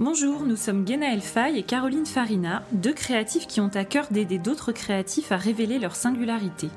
Bonjour, 0.00 0.44
nous 0.44 0.54
sommes 0.54 0.86
Genaël 0.86 1.20
Fay 1.20 1.58
et 1.58 1.64
Caroline 1.64 2.06
Farina, 2.06 2.62
deux 2.70 2.92
créatifs 2.92 3.48
qui 3.48 3.60
ont 3.60 3.70
à 3.74 3.84
cœur 3.84 4.06
d'aider 4.12 4.38
d'autres 4.38 4.70
créatifs 4.70 5.32
à 5.32 5.36
révéler 5.36 5.80
leur 5.80 5.96
singularité. 5.96 6.68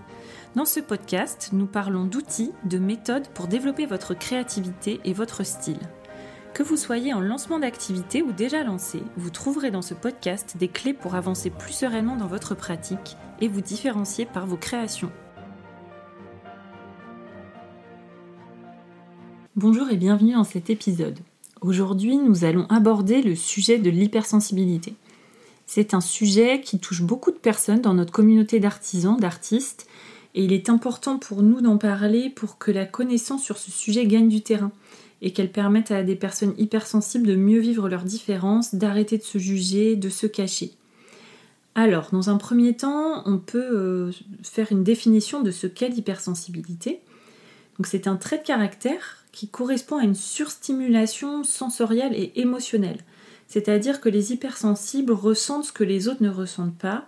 Dans 0.56 0.66
ce 0.66 0.80
podcast, 0.80 1.52
nous 1.54 1.68
parlons 1.68 2.06
d'outils, 2.06 2.52
de 2.64 2.80
méthodes 2.80 3.28
pour 3.28 3.46
développer 3.46 3.86
votre 3.86 4.16
créativité 4.16 5.00
et 5.06 5.14
votre 5.14 5.44
style. 5.44 5.78
Que 6.56 6.64
vous 6.64 6.78
soyez 6.78 7.14
en 7.14 7.22
lancement 7.22 7.60
d'activité 7.60 8.24
ou 8.24 8.32
déjà 8.32 8.64
lancé, 8.64 9.04
vous 9.18 9.30
trouverez 9.30 9.70
dans 9.70 9.84
ce 9.84 9.94
podcast 9.94 10.58
des 10.58 10.68
clés 10.68 10.96
pour 10.96 11.14
avancer 11.14 11.52
plus 11.52 11.74
sereinement 11.74 12.16
dans 12.16 12.26
votre 12.26 12.56
pratique 12.56 13.18
et 13.40 13.48
vous 13.48 13.62
différencier 13.62 14.26
par 14.26 14.48
vos 14.48 14.58
créations. 14.58 15.12
Bonjour 19.56 19.92
et 19.92 19.98
bienvenue 19.98 20.34
dans 20.34 20.44
cet 20.44 20.72
épisode. 20.72 21.20
Aujourd'hui, 21.62 22.18
nous 22.18 22.44
allons 22.44 22.66
aborder 22.70 23.22
le 23.22 23.36
sujet 23.36 23.78
de 23.78 23.92
l'hypersensibilité. 23.92 24.96
C'est 25.68 25.94
un 25.94 26.02
sujet 26.02 26.60
qui 26.60 26.80
touche 26.80 27.04
beaucoup 27.04 27.30
de 27.30 27.38
personnes 27.38 27.82
dans 27.82 27.94
notre 27.94 28.12
communauté 28.12 28.60
d'artisans, 28.60 29.16
d'artistes, 29.16 29.86
et 30.34 30.44
il 30.44 30.54
est 30.54 30.70
important 30.70 31.20
pour 31.20 31.44
nous 31.44 31.62
d'en 31.62 31.78
parler 31.78 32.32
pour 32.32 32.58
que 32.58 32.72
la 32.72 32.86
connaissance 32.86 33.44
sur 33.44 33.60
ce 33.60 33.70
sujet 33.70 34.08
gagne 34.08 34.28
du 34.28 34.42
terrain 34.42 34.72
et 35.22 35.34
qu'elle 35.34 35.52
permette 35.52 35.92
à 35.92 36.02
des 36.02 36.16
personnes 36.16 36.56
hypersensibles 36.58 37.28
de 37.28 37.36
mieux 37.36 37.60
vivre 37.60 37.90
leurs 37.90 38.06
différences, 38.06 38.74
d'arrêter 38.74 39.20
de 39.20 39.24
se 39.24 39.38
juger, 39.38 39.96
de 39.96 40.10
se 40.10 40.26
cacher. 40.26 40.72
Alors, 41.76 42.10
dans 42.12 42.32
un 42.32 42.38
premier 42.38 42.76
temps, 42.76 43.22
on 43.28 43.38
peut 43.38 43.60
euh, 43.60 44.12
faire 44.42 44.72
une 44.72 44.84
définition 44.84 45.42
de 45.42 45.52
ce 45.52 45.68
qu'est 45.68 45.90
l'hypersensibilité. 45.90 47.02
Donc, 47.78 47.86
c'est 47.86 48.08
un 48.08 48.16
trait 48.16 48.40
de 48.40 48.44
caractère 48.44 49.21
qui 49.32 49.48
correspond 49.48 49.98
à 49.98 50.04
une 50.04 50.16
surstimulation 50.16 51.44
sensorielle 51.44 52.14
et 52.14 52.40
émotionnelle. 52.40 53.00
C'est-à-dire 53.48 54.00
que 54.02 54.10
les 54.10 54.32
hypersensibles 54.32 55.12
ressentent 55.12 55.66
ce 55.66 55.72
que 55.72 55.84
les 55.84 56.08
autres 56.08 56.24
ne 56.24 56.30
ressentent 56.30 56.78
pas 56.78 57.06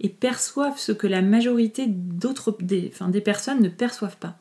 et 0.00 0.08
perçoivent 0.08 0.78
ce 0.78 0.92
que 0.92 1.06
la 1.06 1.22
majorité 1.22 1.86
d'autres, 1.86 2.56
des, 2.60 2.90
personnes 3.24 3.62
ne 3.62 3.68
perçoivent 3.68 4.18
pas. 4.18 4.38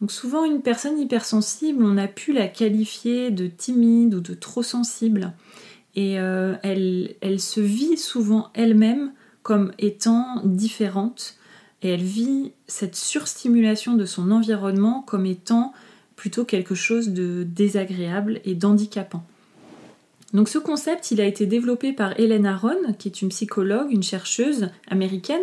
Donc 0.00 0.10
souvent 0.10 0.44
une 0.44 0.62
personne 0.62 0.98
hypersensible, 0.98 1.84
on 1.84 1.98
a 1.98 2.08
pu 2.08 2.32
la 2.32 2.48
qualifier 2.48 3.30
de 3.30 3.46
timide 3.46 4.14
ou 4.14 4.20
de 4.20 4.34
trop 4.34 4.62
sensible. 4.62 5.32
Et 5.96 6.18
euh, 6.18 6.54
elle, 6.62 7.14
elle 7.20 7.40
se 7.40 7.60
vit 7.60 7.96
souvent 7.96 8.50
elle-même 8.54 9.12
comme 9.42 9.72
étant 9.78 10.40
différente. 10.44 11.36
Et 11.82 11.90
elle 11.90 12.02
vit 12.02 12.52
cette 12.66 12.96
surstimulation 12.96 13.94
de 13.94 14.06
son 14.06 14.30
environnement 14.30 15.02
comme 15.02 15.26
étant 15.26 15.72
plutôt 16.16 16.44
quelque 16.44 16.74
chose 16.74 17.10
de 17.10 17.44
désagréable 17.44 18.40
et 18.44 18.54
d'handicapant. 18.54 19.24
Donc 20.32 20.48
ce 20.48 20.58
concept, 20.58 21.12
il 21.12 21.20
a 21.20 21.26
été 21.26 21.46
développé 21.46 21.92
par 21.92 22.18
Hélène 22.18 22.46
Aron, 22.46 22.92
qui 22.98 23.08
est 23.08 23.22
une 23.22 23.28
psychologue, 23.28 23.92
une 23.92 24.02
chercheuse 24.02 24.68
américaine, 24.88 25.42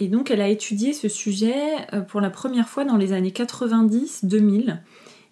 et 0.00 0.08
donc 0.08 0.30
elle 0.30 0.40
a 0.40 0.48
étudié 0.48 0.92
ce 0.92 1.08
sujet 1.08 1.54
euh, 1.92 2.00
pour 2.00 2.20
la 2.20 2.30
première 2.30 2.68
fois 2.68 2.84
dans 2.84 2.96
les 2.96 3.12
années 3.12 3.30
90-2000. 3.30 4.78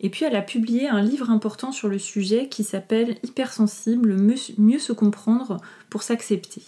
Et 0.01 0.11
puis 0.11 0.25
elle 0.25 0.37
a 0.37 0.43
publié 0.43 0.87
un 0.87 1.01
livre 1.01 1.31
important 1.31 1.73
sur 1.73 1.89
le 1.89 1.99
sujet 1.99 2.49
qui 2.49 2.63
s'appelle 2.63 3.17
Hypersensible, 3.23 4.17
mieux 4.59 4.79
se 4.79 4.93
comprendre 4.93 5.59
pour 5.89 6.03
s'accepter. 6.03 6.63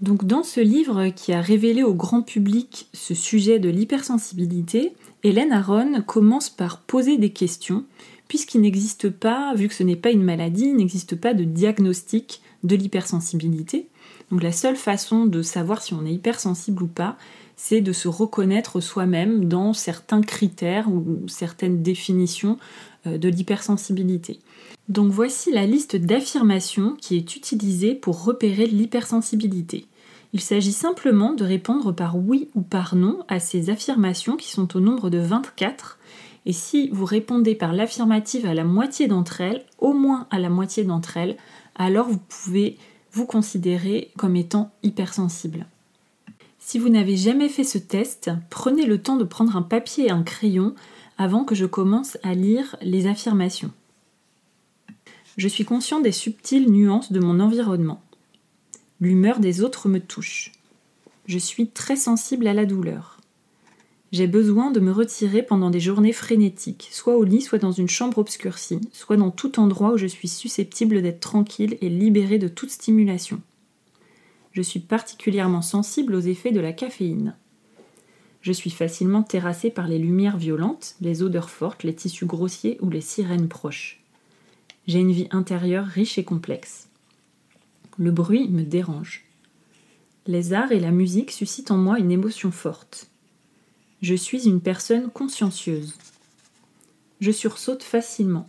Donc 0.00 0.24
dans 0.24 0.42
ce 0.42 0.60
livre 0.60 1.08
qui 1.08 1.32
a 1.32 1.42
révélé 1.42 1.82
au 1.82 1.92
grand 1.92 2.22
public 2.22 2.88
ce 2.94 3.14
sujet 3.14 3.58
de 3.58 3.68
l'hypersensibilité, 3.68 4.94
Hélène 5.22 5.52
Aron 5.52 6.00
commence 6.06 6.48
par 6.48 6.80
poser 6.80 7.18
des 7.18 7.30
questions, 7.30 7.84
puisqu'il 8.26 8.62
n'existe 8.62 9.10
pas, 9.10 9.52
vu 9.54 9.68
que 9.68 9.74
ce 9.74 9.82
n'est 9.82 9.96
pas 9.96 10.10
une 10.10 10.24
maladie, 10.24 10.68
il 10.68 10.76
n'existe 10.76 11.16
pas 11.16 11.34
de 11.34 11.44
diagnostic 11.44 12.40
de 12.64 12.76
l'hypersensibilité. 12.76 13.88
Donc 14.30 14.42
la 14.42 14.52
seule 14.52 14.76
façon 14.76 15.26
de 15.26 15.42
savoir 15.42 15.82
si 15.82 15.92
on 15.92 16.06
est 16.06 16.14
hypersensible 16.14 16.82
ou 16.82 16.86
pas, 16.86 17.18
c'est 17.56 17.82
de 17.82 17.92
se 17.92 18.08
reconnaître 18.08 18.80
soi-même 18.80 19.44
dans 19.44 19.74
certains 19.74 20.22
critères 20.22 20.88
ou 20.90 21.04
certaines 21.26 21.82
définitions 21.82 22.56
euh, 23.06 23.18
de 23.18 23.28
l'hypersensibilité. 23.28 24.38
Donc 24.88 25.12
voici 25.12 25.52
la 25.52 25.66
liste 25.66 25.96
d'affirmations 25.96 26.96
qui 27.00 27.16
est 27.16 27.36
utilisée 27.36 27.94
pour 27.94 28.24
repérer 28.24 28.66
l'hypersensibilité. 28.66 29.86
Il 30.32 30.40
s'agit 30.40 30.72
simplement 30.72 31.32
de 31.32 31.44
répondre 31.44 31.92
par 31.92 32.16
oui 32.16 32.48
ou 32.54 32.60
par 32.60 32.94
non 32.94 33.24
à 33.28 33.40
ces 33.40 33.70
affirmations 33.70 34.36
qui 34.36 34.48
sont 34.48 34.76
au 34.76 34.80
nombre 34.80 35.10
de 35.10 35.18
24. 35.18 35.98
Et 36.46 36.52
si 36.52 36.88
vous 36.90 37.04
répondez 37.04 37.54
par 37.54 37.72
l'affirmative 37.72 38.46
à 38.46 38.54
la 38.54 38.64
moitié 38.64 39.08
d'entre 39.08 39.40
elles, 39.40 39.64
au 39.78 39.92
moins 39.92 40.26
à 40.30 40.38
la 40.38 40.48
moitié 40.48 40.84
d'entre 40.84 41.16
elles, 41.16 41.36
alors 41.74 42.08
vous 42.08 42.18
pouvez 42.28 42.78
vous 43.12 43.26
considérer 43.26 44.12
comme 44.16 44.36
étant 44.36 44.70
hypersensible. 44.82 45.66
Si 46.58 46.78
vous 46.78 46.88
n'avez 46.88 47.16
jamais 47.16 47.48
fait 47.48 47.64
ce 47.64 47.78
test, 47.78 48.30
prenez 48.48 48.86
le 48.86 49.02
temps 49.02 49.16
de 49.16 49.24
prendre 49.24 49.56
un 49.56 49.62
papier 49.62 50.06
et 50.06 50.10
un 50.10 50.22
crayon 50.22 50.74
avant 51.18 51.44
que 51.44 51.56
je 51.56 51.66
commence 51.66 52.16
à 52.22 52.34
lire 52.34 52.76
les 52.80 53.06
affirmations. 53.06 53.72
Je 55.36 55.48
suis 55.48 55.64
conscient 55.64 56.00
des 56.00 56.12
subtiles 56.12 56.70
nuances 56.70 57.12
de 57.12 57.18
mon 57.18 57.40
environnement. 57.40 58.00
L'humeur 59.02 59.40
des 59.40 59.62
autres 59.62 59.88
me 59.88 59.98
touche. 59.98 60.52
Je 61.24 61.38
suis 61.38 61.68
très 61.68 61.96
sensible 61.96 62.46
à 62.46 62.52
la 62.52 62.66
douleur. 62.66 63.18
J'ai 64.12 64.26
besoin 64.26 64.70
de 64.70 64.80
me 64.80 64.92
retirer 64.92 65.42
pendant 65.42 65.70
des 65.70 65.80
journées 65.80 66.12
frénétiques, 66.12 66.90
soit 66.92 67.16
au 67.16 67.24
lit, 67.24 67.40
soit 67.40 67.58
dans 67.58 67.72
une 67.72 67.88
chambre 67.88 68.18
obscurcie, 68.18 68.82
soit 68.92 69.16
dans 69.16 69.30
tout 69.30 69.58
endroit 69.58 69.94
où 69.94 69.96
je 69.96 70.06
suis 70.06 70.28
susceptible 70.28 71.00
d'être 71.00 71.20
tranquille 71.20 71.78
et 71.80 71.88
libérée 71.88 72.36
de 72.36 72.48
toute 72.48 72.68
stimulation. 72.68 73.40
Je 74.52 74.60
suis 74.60 74.80
particulièrement 74.80 75.62
sensible 75.62 76.14
aux 76.14 76.20
effets 76.20 76.52
de 76.52 76.60
la 76.60 76.74
caféine. 76.74 77.36
Je 78.42 78.52
suis 78.52 78.70
facilement 78.70 79.22
terrassée 79.22 79.70
par 79.70 79.88
les 79.88 79.98
lumières 79.98 80.36
violentes, 80.36 80.96
les 81.00 81.22
odeurs 81.22 81.48
fortes, 81.48 81.84
les 81.84 81.94
tissus 81.94 82.26
grossiers 82.26 82.76
ou 82.82 82.90
les 82.90 83.00
sirènes 83.00 83.48
proches. 83.48 84.02
J'ai 84.86 84.98
une 84.98 85.12
vie 85.12 85.28
intérieure 85.30 85.86
riche 85.86 86.18
et 86.18 86.24
complexe. 86.24 86.89
Le 87.98 88.10
bruit 88.10 88.48
me 88.48 88.62
dérange. 88.62 89.24
Les 90.26 90.52
arts 90.52 90.72
et 90.72 90.80
la 90.80 90.90
musique 90.90 91.30
suscitent 91.30 91.70
en 91.70 91.76
moi 91.76 91.98
une 91.98 92.12
émotion 92.12 92.50
forte. 92.50 93.08
Je 94.02 94.14
suis 94.14 94.48
une 94.48 94.60
personne 94.60 95.10
consciencieuse. 95.10 95.94
Je 97.20 97.30
sursaute 97.30 97.82
facilement. 97.82 98.48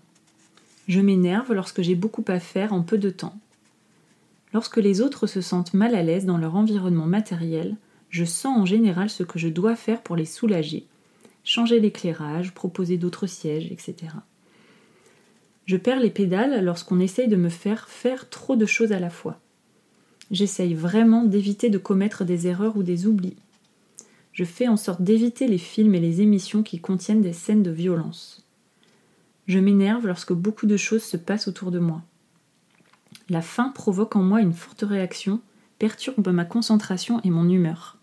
Je 0.88 1.00
m'énerve 1.00 1.54
lorsque 1.54 1.82
j'ai 1.82 1.96
beaucoup 1.96 2.24
à 2.28 2.40
faire 2.40 2.74
en 2.74 2.82
peu 2.82 2.98
de 2.98 3.10
temps. 3.10 3.38
Lorsque 4.54 4.78
les 4.78 5.02
autres 5.02 5.28
se 5.28 5.42
sentent 5.42 5.74
mal 5.74 5.96
à 5.96 6.04
l'aise 6.04 6.26
dans 6.26 6.38
leur 6.38 6.56
environnement 6.56 7.06
matériel, 7.06 7.78
je 8.10 8.26
sens 8.26 8.58
en 8.58 8.66
général 8.66 9.10
ce 9.10 9.24
que 9.24 9.40
je 9.40 9.48
dois 9.48 9.76
faire 9.76 10.02
pour 10.02 10.16
les 10.16 10.26
soulager. 10.26 10.88
Changer 11.44 11.80
l'éclairage, 11.80 12.54
proposer 12.54 12.98
d'autres 12.98 13.28
sièges, 13.28 13.72
etc. 13.72 13.96
Je 15.72 15.78
perds 15.78 16.02
les 16.02 16.10
pédales 16.10 16.66
lorsqu'on 16.66 17.00
essaye 17.00 17.30
de 17.30 17.38
me 17.38 17.48
faire 17.48 17.88
faire 17.88 18.28
trop 18.30 18.58
de 18.58 18.66
choses 18.66 18.92
à 18.92 19.00
la 19.00 19.10
fois. 19.10 19.40
J'essaye 20.30 20.74
vraiment 20.74 21.24
d'éviter 21.24 21.70
de 21.70 21.78
commettre 21.78 22.26
des 22.26 22.46
erreurs 22.48 22.76
ou 22.76 22.84
des 22.84 23.08
oublis. 23.08 23.38
Je 24.34 24.44
fais 24.44 24.68
en 24.68 24.76
sorte 24.76 25.02
d'éviter 25.02 25.48
les 25.48 25.58
films 25.58 25.96
et 25.96 26.02
les 26.02 26.20
émissions 26.20 26.62
qui 26.62 26.82
contiennent 26.82 27.22
des 27.22 27.32
scènes 27.32 27.64
de 27.64 27.72
violence. 27.72 28.46
Je 29.48 29.60
m'énerve 29.60 30.08
lorsque 30.08 30.34
beaucoup 30.34 30.66
de 30.66 30.76
choses 30.76 31.04
se 31.04 31.16
passent 31.16 31.48
autour 31.48 31.72
de 31.72 31.80
moi. 31.80 32.02
La 33.30 33.42
faim 33.42 33.72
provoque 33.74 34.18
en 34.18 34.24
moi 34.24 34.42
une 34.42 34.52
forte 34.52 34.82
réaction, 34.82 35.40
perturbe 35.80 36.28
ma 36.34 36.44
concentration 36.44 37.22
et 37.24 37.30
mon 37.30 37.48
humeur. 37.48 37.98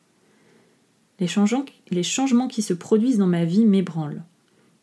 Les 1.21 1.27
changements, 1.27 1.67
les 1.91 2.03
changements 2.03 2.49
qui 2.49 2.63
se 2.63 2.73
produisent 2.73 3.19
dans 3.19 3.27
ma 3.27 3.45
vie 3.45 3.67
m'ébranlent. 3.67 4.23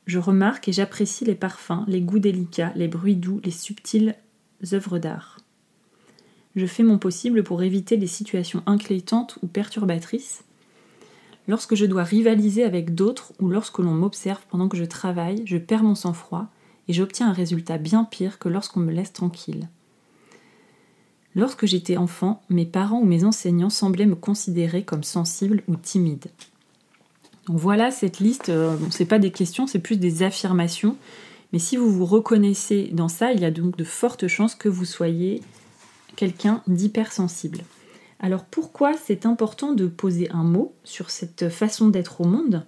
Je 0.06 0.20
remarque 0.20 0.68
et 0.68 0.74
j'apprécie 0.74 1.26
les 1.26 1.36
parfums, 1.36 1.84
les 1.88 2.02
goûts 2.02 2.20
délicats, 2.20 2.74
les 2.76 2.88
bruits 2.88 3.16
doux, 3.16 3.42
les 3.44 3.52
subtiles 3.52 4.16
œuvres 4.74 5.00
d'art. 5.00 5.40
Je 6.56 6.66
fais 6.66 6.84
mon 6.84 6.98
possible 6.98 7.44
pour 7.44 7.64
éviter 7.64 7.98
les 7.98 8.08
situations 8.08 8.64
inquiétantes 8.66 9.38
ou 9.42 9.48
perturbatrices. 9.48 10.44
Lorsque 11.48 11.76
je 11.76 11.86
dois 11.86 12.04
rivaliser 12.04 12.64
avec 12.64 12.96
d'autres 12.96 13.34
ou 13.40 13.50
lorsque 13.50 13.80
l'on 13.80 13.94
m'observe 13.94 14.42
pendant 14.50 14.70
que 14.70 14.78
je 14.78 14.86
travaille, 14.86 15.44
je 15.46 15.58
perds 15.58 15.84
mon 15.84 15.96
sang-froid 15.96 16.48
et 16.88 16.94
j'obtiens 16.94 17.30
un 17.30 17.34
résultat 17.34 17.78
bien 17.78 18.04
pire 18.04 18.40
que 18.40 18.50
lorsqu'on 18.50 18.80
me 18.80 18.92
laisse 18.92 19.14
tranquille. 19.14 19.68
Lorsque 21.36 21.66
j'étais 21.66 21.98
enfant, 21.98 22.42
mes 22.50 22.66
parents 22.66 23.02
ou 23.02 23.06
mes 23.06 23.26
enseignants 23.26 23.70
semblaient 23.70 24.06
me 24.06 24.16
considérer 24.16 24.84
comme 24.84 25.04
sensible 25.04 25.64
ou 25.68 25.76
timide. 25.76 26.28
Donc 27.48 27.58
voilà 27.58 27.92
cette 27.92 28.20
liste, 28.20 28.50
euh, 28.50 28.76
c'est 28.90 29.06
pas 29.06 29.20
des 29.20 29.32
questions, 29.32 29.68
c'est 29.68 29.80
plus 29.80 29.98
des 29.98 30.24
affirmations. 30.24 30.98
Mais 31.54 31.60
si 31.60 31.78
vous 31.78 31.92
vous 31.92 32.06
reconnaissez 32.06 32.90
dans 32.92 33.08
ça, 33.08 33.32
il 33.32 33.40
y 33.40 33.46
a 33.46 33.52
donc 33.52 33.78
de 33.78 33.84
fortes 33.84 34.28
chances 34.28 34.56
que 34.56 34.70
vous 34.70 34.86
soyez 34.86 35.42
quelqu'un 36.16 36.64
d'hypersensible. 36.68 37.60
Alors 38.20 38.46
pourquoi 38.46 38.94
c'est 38.94 39.26
important 39.26 39.74
de 39.74 39.88
poser 39.88 40.30
un 40.32 40.44
mot 40.44 40.74
sur 40.84 41.10
cette 41.10 41.50
façon 41.50 41.90
d'être 41.90 42.22
au 42.22 42.26
monde? 42.26 42.66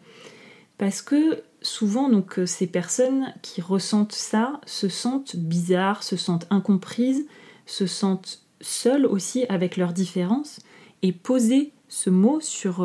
Parce 0.78 1.02
que 1.02 1.42
souvent, 1.62 2.10
donc, 2.10 2.40
ces 2.46 2.68
personnes 2.68 3.34
qui 3.42 3.62
ressentent 3.62 4.14
ça 4.14 4.62
se 4.66 4.90
sentent 4.90 5.36
bizarres, 5.36 6.04
se 6.04 6.16
sentent 6.16 6.48
incomprises, 6.50 7.26
se 7.66 7.88
sentent 7.88 8.44
seules 8.62 9.06
aussi 9.06 9.46
avec 9.50 9.78
leurs 9.78 9.94
différences. 9.94 10.60
Et 11.02 11.12
poser 11.12 11.72
ce 11.90 12.10
mot 12.10 12.40
sur 12.42 12.84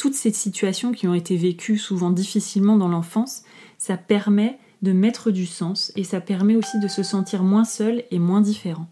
toutes 0.00 0.14
ces 0.14 0.32
situations 0.32 0.92
qui 0.92 1.06
ont 1.08 1.12
été 1.12 1.36
vécues 1.36 1.76
souvent 1.76 2.10
difficilement 2.10 2.78
dans 2.78 2.88
l'enfance, 2.88 3.42
ça 3.76 3.98
permet 3.98 4.58
de 4.80 4.92
mettre 4.92 5.30
du 5.30 5.44
sens 5.44 5.92
et 5.94 6.04
ça 6.04 6.22
permet 6.22 6.56
aussi 6.56 6.80
de 6.80 6.88
se 6.88 7.02
sentir 7.02 7.42
moins 7.42 7.66
seul 7.66 8.04
et 8.10 8.18
moins 8.18 8.40
différent. 8.40 8.88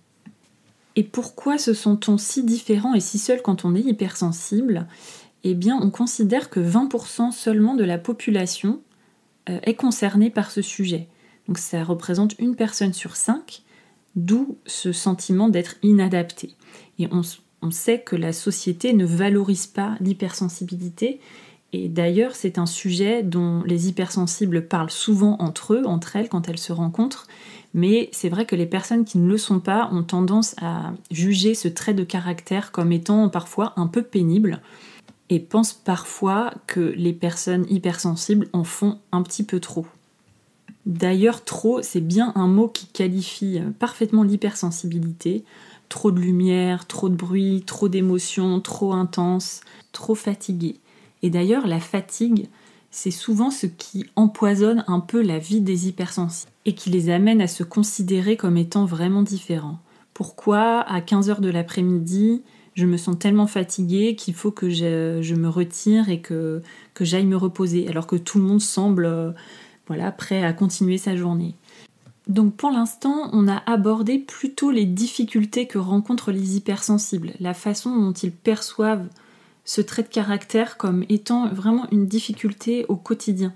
Et 0.97 1.05
pourquoi 1.05 1.57
se 1.57 1.73
sent-on 1.73 2.19
si 2.19 2.45
différent 2.45 2.93
et 2.93 3.01
si 3.01 3.19
seul 3.19 3.41
quand 3.41 3.65
on 3.65 3.75
est 3.75 3.81
hypersensible? 3.81 4.87
Eh 5.45 5.55
bien, 5.55 5.79
on 5.81 5.91
considère 5.91 6.51
que 6.51 6.61
20% 6.61 7.33
seulement 7.33 7.75
de 7.75 7.85
la 7.85 7.97
population 7.97 8.83
euh, 9.49 9.61
est 9.63 9.77
concernée 9.77 10.29
par 10.29 10.51
ce 10.51 10.61
sujet. 10.61 11.09
Donc 11.47 11.57
ça 11.57 11.85
représente 11.85 12.39
une 12.39 12.55
personne 12.55 12.93
sur 12.93 13.17
cinq, 13.17 13.63
d'où 14.15 14.59
ce 14.67 14.93
sentiment 14.93 15.49
d'être 15.49 15.77
inadapté. 15.83 16.55
Et 16.99 17.09
on, 17.11 17.23
on 17.63 17.71
sait 17.71 18.01
que 18.01 18.17
la 18.17 18.33
société 18.33 18.93
ne 18.93 19.05
valorise 19.05 19.67
pas 19.67 19.97
l'hypersensibilité 20.01 21.21
et 21.73 21.89
d'ailleurs, 21.89 22.35
c'est 22.35 22.59
un 22.59 22.67
sujet 22.67 23.23
dont 23.23 23.63
les 23.65 23.89
hypersensibles 23.89 24.67
parlent 24.67 24.91
souvent 24.91 25.37
entre 25.39 25.75
eux, 25.75 25.83
entre 25.87 26.17
elles, 26.17 26.29
quand 26.29 26.49
elles 26.49 26.59
se 26.59 26.73
rencontrent. 26.73 27.27
Mais 27.75 28.09
c'est 28.13 28.31
vrai 28.31 28.47
que 28.47 28.57
les 28.57 28.67
personnes 28.67 29.05
qui 29.05 29.19
ne 29.19 29.29
le 29.29 29.37
sont 29.37 29.61
pas 29.61 29.91
ont 29.93 30.03
tendance 30.03 30.55
à 30.63 30.93
juger 31.11 31.55
ce 31.55 31.69
trait 31.69 31.93
de 31.93 32.05
caractère 32.05 32.73
comme 32.73 32.93
étant 32.93 33.29
parfois 33.29 33.75
un 33.77 33.87
peu 33.87 34.03
pénible 34.03 34.63
et 35.29 35.41
pensent 35.41 35.75
parfois 35.75 36.55
que 36.67 36.81
les 36.81 37.13
personnes 37.13 37.67
hypersensibles 37.69 38.49
en 38.55 38.65
font 38.65 38.99
un 39.13 39.23
petit 39.23 39.43
peu 39.43 39.61
trop. 39.61 39.87
D'ailleurs, 40.87 41.45
trop, 41.45 41.83
c'est 41.83 42.01
bien 42.01 42.33
un 42.35 42.47
mot 42.47 42.69
qui 42.69 42.87
qualifie 42.87 43.61
parfaitement 43.79 44.23
l'hypersensibilité. 44.23 45.45
Trop 45.89 46.11
de 46.11 46.21
lumière, 46.21 46.87
trop 46.87 47.09
de 47.09 47.15
bruit, 47.17 47.63
trop 47.67 47.89
d'émotions, 47.89 48.61
trop 48.61 48.93
intense, 48.93 49.61
trop 49.93 50.15
fatigué. 50.15 50.77
Et 51.23 51.31
d'ailleurs, 51.31 51.67
la 51.67 51.81
fatigue, 51.81 52.49
c'est 52.91 53.11
souvent 53.11 53.51
ce 53.51 53.67
qui 53.67 54.07
empoisonne 54.17 54.85
un 54.87 55.01
peu 55.01 55.23
la 55.23 55.39
vie 55.39 55.61
des 55.61 55.89
hypersensibles 55.89 56.53
et 56.65 56.75
qui 56.75 56.91
les 56.91 57.11
amène 57.11 57.41
à 57.41 57.47
se 57.47 57.63
considérer 57.63 58.37
comme 58.37 58.57
étant 58.57 58.85
vraiment 58.85 59.23
différents. 59.23 59.79
Pourquoi 60.15 60.81
à 60.81 61.01
15h 61.01 61.41
de 61.41 61.49
l'après-midi, 61.49 62.43
je 62.75 62.87
me 62.87 62.97
sens 62.97 63.19
tellement 63.19 63.47
fatiguée 63.47 64.17
qu'il 64.17 64.35
faut 64.35 64.51
que 64.51 64.69
je, 64.71 65.35
me 65.35 65.49
retire 65.49 66.09
et 66.09 66.21
que, 66.21 66.63
j'aille 67.01 67.27
me 67.27 67.37
reposer, 67.37 67.89
alors 67.89 68.07
que 68.07 68.17
tout 68.17 68.39
le 68.39 68.45
monde 68.45 68.61
semble 68.61 69.05
euh, 69.05 69.31
voilà, 69.87 70.13
prêt 70.13 70.45
à 70.45 70.53
continuer 70.53 70.99
sa 70.99 71.17
journée? 71.17 71.55
Donc 72.29 72.57
pour 72.57 72.71
l'instant, 72.71 73.31
on 73.33 73.49
a 73.49 73.63
abordé 73.67 74.19
plutôt 74.19 74.71
les 74.71 74.85
difficultés 74.85 75.67
que 75.67 75.79
rencontrent 75.79 76.31
les 76.31 76.57
hypersensibles, 76.57 77.33
la 77.41 77.55
façon 77.55 77.97
dont 77.97 78.13
ils 78.13 78.33
perçoivent 78.33 79.09
ce 79.65 79.81
trait 79.81 80.03
de 80.03 80.09
caractère 80.09 80.77
comme 80.77 81.05
étant 81.09 81.49
vraiment 81.49 81.89
une 81.91 82.07
difficulté 82.07 82.85
au 82.89 82.97
quotidien. 82.97 83.55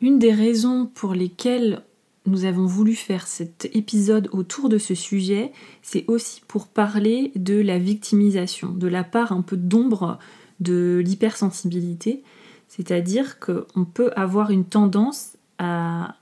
Une 0.00 0.18
des 0.18 0.32
raisons 0.32 0.86
pour 0.94 1.14
lesquelles 1.14 1.82
nous 2.26 2.44
avons 2.44 2.66
voulu 2.66 2.94
faire 2.94 3.26
cet 3.26 3.70
épisode 3.74 4.28
autour 4.32 4.68
de 4.68 4.76
ce 4.76 4.94
sujet, 4.94 5.50
c'est 5.82 6.04
aussi 6.06 6.42
pour 6.46 6.66
parler 6.66 7.32
de 7.34 7.58
la 7.58 7.78
victimisation, 7.78 8.70
de 8.70 8.86
la 8.86 9.04
part 9.04 9.32
un 9.32 9.40
peu 9.40 9.56
d'ombre 9.56 10.18
de 10.60 11.02
l'hypersensibilité, 11.04 12.22
c'est-à-dire 12.68 13.38
qu'on 13.40 13.84
peut 13.84 14.10
avoir 14.14 14.50
une 14.50 14.66
tendance 14.66 15.38
à 15.58 16.16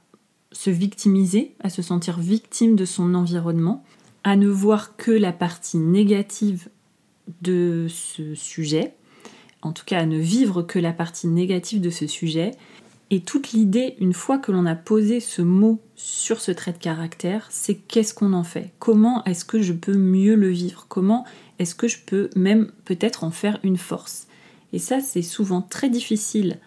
se 0.57 0.71
victimiser, 0.71 1.55
à 1.63 1.71
se 1.71 1.83
sentir 1.83 2.19
victime 2.19 2.77
de 2.77 2.85
son 2.85 3.15
environnement, 3.15 3.85
à 4.25 4.37
ne 4.37 4.49
voir 4.49 4.97
que 4.97 5.11
la 5.11 5.33
partie 5.33 5.79
négative 5.79 6.69
de 7.43 7.87
ce 7.89 8.35
sujet, 8.35 8.95
en 9.63 9.73
tout 9.73 9.85
cas 9.85 9.99
à 9.99 10.07
ne 10.07 10.19
vivre 10.19 10.63
que 10.63 10.79
la 10.79 10.93
partie 10.93 11.27
négative 11.29 11.81
de 11.81 11.91
ce 11.91 12.07
sujet. 12.07 12.53
Et 13.11 13.21
toute 13.21 13.53
l'idée, 13.53 13.95
une 14.01 14.13
fois 14.13 14.39
que 14.39 14.51
l'on 14.51 14.67
a 14.67 14.75
posé 14.75 15.21
ce 15.21 15.43
mot 15.43 15.81
sur 15.95 16.41
ce 16.41 16.51
trait 16.51 16.73
de 16.73 16.79
caractère, 16.79 17.47
c'est 17.51 17.75
qu'est-ce 17.75 18.15
qu'on 18.15 18.33
en 18.33 18.43
fait? 18.43 18.73
Comment 18.79 19.23
est-ce 19.25 19.45
que 19.45 19.63
je 19.63 19.73
peux 19.73 19.97
mieux 19.97 20.35
le 20.35 20.49
vivre? 20.49 20.87
Comment 20.89 21.25
est-ce 21.59 21.75
que 21.75 21.87
je 21.87 21.99
peux 22.05 22.31
même 22.35 22.73
peut-être 22.85 23.23
en 23.23 23.31
faire 23.31 23.61
une 23.63 23.77
force? 23.77 24.27
Et 24.73 24.79
ça, 24.79 25.01
c'est 25.01 25.23
souvent 25.23 25.63
très 25.63 25.89
difficile 25.89 26.59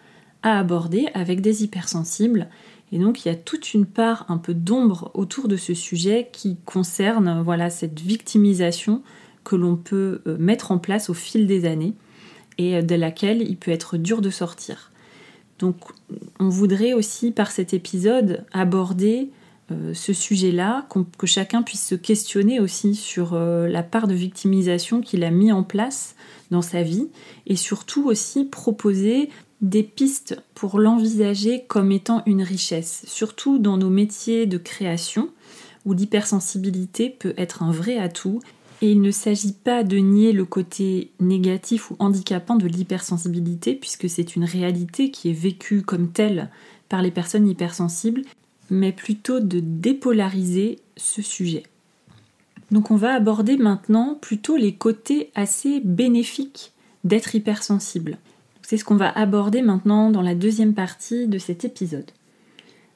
à 0.42 0.58
aborder 0.58 1.08
avec 1.12 1.42
des 1.42 1.62
hypersensibles. 1.64 2.48
Et 2.92 2.98
donc 2.98 3.24
il 3.24 3.28
y 3.28 3.30
a 3.30 3.36
toute 3.36 3.72
une 3.72 3.86
part 3.86 4.26
un 4.28 4.38
peu 4.38 4.54
d'ombre 4.54 5.10
autour 5.14 5.48
de 5.48 5.56
ce 5.56 5.74
sujet 5.74 6.28
qui 6.32 6.56
concerne 6.64 7.42
voilà 7.42 7.70
cette 7.70 8.00
victimisation 8.00 9.02
que 9.44 9.56
l'on 9.56 9.76
peut 9.76 10.22
euh, 10.26 10.36
mettre 10.38 10.72
en 10.72 10.78
place 10.78 11.10
au 11.10 11.14
fil 11.14 11.46
des 11.46 11.64
années 11.64 11.94
et 12.58 12.76
euh, 12.76 12.82
de 12.82 12.94
laquelle 12.94 13.42
il 13.42 13.56
peut 13.56 13.70
être 13.70 13.96
dur 13.96 14.20
de 14.20 14.30
sortir. 14.30 14.92
Donc 15.58 15.76
on 16.38 16.48
voudrait 16.48 16.92
aussi 16.92 17.32
par 17.32 17.50
cet 17.50 17.74
épisode 17.74 18.44
aborder 18.52 19.30
euh, 19.70 19.94
ce 19.94 20.12
sujet-là, 20.12 20.86
que 21.18 21.26
chacun 21.26 21.62
puisse 21.62 21.86
se 21.86 21.94
questionner 21.94 22.60
aussi 22.60 22.94
sur 22.94 23.34
la 23.36 23.82
part 23.82 24.08
de 24.08 24.14
victimisation 24.14 25.00
qu'il 25.00 25.22
a 25.22 25.30
mis 25.30 25.52
en 25.52 25.62
place 25.62 26.16
dans 26.50 26.62
sa 26.62 26.82
vie 26.82 27.08
et 27.46 27.56
surtout 27.56 28.06
aussi 28.08 28.46
proposer 28.46 29.30
des 29.60 29.82
pistes 29.82 30.40
pour 30.54 30.78
l'envisager 30.78 31.64
comme 31.68 31.92
étant 31.92 32.22
une 32.26 32.42
richesse, 32.42 33.04
surtout 33.06 33.58
dans 33.58 33.76
nos 33.76 33.90
métiers 33.90 34.46
de 34.46 34.58
création 34.58 35.28
où 35.84 35.92
l'hypersensibilité 35.92 37.10
peut 37.10 37.34
être 37.36 37.62
un 37.62 37.72
vrai 37.72 37.98
atout 37.98 38.40
et 38.82 38.92
il 38.92 39.02
ne 39.02 39.10
s'agit 39.10 39.52
pas 39.52 39.84
de 39.84 39.98
nier 39.98 40.32
le 40.32 40.44
côté 40.44 41.10
négatif 41.20 41.90
ou 41.90 41.96
handicapant 41.98 42.56
de 42.56 42.66
l'hypersensibilité, 42.66 43.74
puisque 43.74 44.08
c'est 44.08 44.36
une 44.36 44.44
réalité 44.44 45.10
qui 45.10 45.28
est 45.28 45.34
vécue 45.34 45.82
comme 45.82 46.10
telle 46.10 46.48
par 46.88 47.02
les 47.02 47.10
personnes 47.10 47.46
hypersensibles, 47.46 48.22
mais 48.70 48.92
plutôt 48.92 49.40
de 49.40 49.60
dépolariser 49.60 50.78
ce 50.96 51.20
sujet. 51.20 51.64
Donc 52.70 52.90
on 52.90 52.96
va 52.96 53.12
aborder 53.12 53.56
maintenant 53.56 54.14
plutôt 54.14 54.56
les 54.56 54.74
côtés 54.74 55.30
assez 55.34 55.80
bénéfiques 55.80 56.72
d'être 57.04 57.34
hypersensible. 57.34 58.18
C'est 58.70 58.76
ce 58.76 58.84
qu'on 58.84 58.94
va 58.94 59.10
aborder 59.10 59.62
maintenant 59.62 60.12
dans 60.12 60.22
la 60.22 60.36
deuxième 60.36 60.74
partie 60.74 61.26
de 61.26 61.38
cet 61.38 61.64
épisode. 61.64 62.08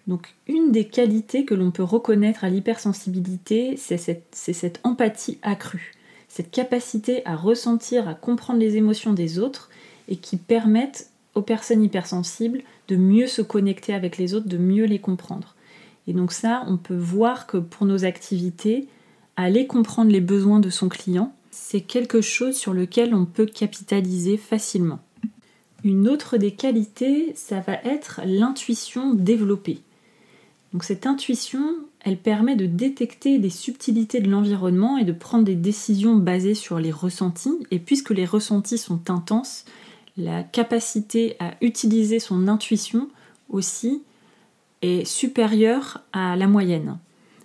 Donc 0.06 0.32
une 0.46 0.70
des 0.70 0.84
qualités 0.86 1.44
que 1.44 1.54
l'on 1.56 1.72
peut 1.72 1.82
reconnaître 1.82 2.44
à 2.44 2.48
l'hypersensibilité, 2.48 3.76
c'est 3.76 3.96
cette, 3.96 4.80
empathie 4.84 5.38
accrue, 5.42 5.94
cette 6.28 6.52
capacité 6.52 7.26
à 7.26 7.34
ressentir, 7.34 8.08
à 8.08 8.14
comprendre 8.14 8.60
les 8.60 8.76
émotions 8.76 9.14
des 9.14 9.40
autres 9.40 9.68
et 10.06 10.14
qui 10.14 10.36
permettent 10.36 11.10
aux 11.34 11.42
personnes 11.42 11.82
hypersensibles 11.82 12.62
de 12.86 12.94
mieux 12.94 13.26
se 13.26 13.42
connecter 13.42 13.94
avec 13.94 14.16
les 14.16 14.34
autres, 14.34 14.48
de 14.48 14.58
mieux 14.58 14.84
les 14.84 15.00
comprendre. 15.00 15.56
Et 16.06 16.12
donc 16.12 16.30
ça, 16.30 16.62
on 16.68 16.76
peut 16.76 16.94
voir 16.94 17.48
que 17.48 17.56
pour 17.56 17.84
nos 17.84 18.04
activités, 18.04 18.86
aller 19.34 19.66
comprendre 19.66 20.12
les 20.12 20.20
besoins 20.20 20.60
de 20.60 20.70
son 20.70 20.88
client, 20.88 21.34
c'est 21.50 21.80
quelque 21.80 22.20
chose 22.20 22.56
sur 22.56 22.72
lequel 22.72 23.12
on 23.12 23.24
peut 23.24 23.46
capitaliser 23.46 24.36
facilement. 24.36 25.00
Une 25.84 26.08
autre 26.08 26.38
des 26.38 26.52
qualités, 26.52 27.32
ça 27.36 27.60
va 27.60 27.74
être 27.74 28.22
l'intuition 28.24 29.12
développée. 29.12 29.80
Donc 30.72 30.82
cette 30.82 31.06
intuition, 31.06 31.76
elle 32.00 32.16
permet 32.16 32.56
de 32.56 32.66
détecter 32.66 33.38
des 33.38 33.50
subtilités 33.50 34.20
de 34.20 34.30
l'environnement 34.30 34.96
et 34.96 35.04
de 35.04 35.12
prendre 35.12 35.44
des 35.44 35.54
décisions 35.54 36.16
basées 36.16 36.54
sur 36.54 36.78
les 36.78 36.90
ressentis. 36.90 37.58
Et 37.70 37.78
puisque 37.78 38.10
les 38.10 38.24
ressentis 38.24 38.78
sont 38.78 39.10
intenses, 39.10 39.66
la 40.16 40.42
capacité 40.42 41.36
à 41.38 41.54
utiliser 41.60 42.18
son 42.18 42.48
intuition 42.48 43.08
aussi 43.50 44.02
est 44.82 45.04
supérieure 45.04 46.02
à 46.12 46.34
la 46.34 46.46
moyenne. 46.46 46.98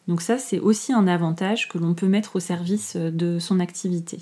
Donc 0.08 0.22
ça, 0.22 0.38
c'est 0.38 0.60
aussi 0.60 0.94
un 0.94 1.08
avantage 1.08 1.68
que 1.68 1.78
l'on 1.78 1.94
peut 1.94 2.08
mettre 2.08 2.38
au 2.38 2.40
service 2.40 2.96
de 2.96 3.38
son 3.38 3.60
activité. 3.60 4.20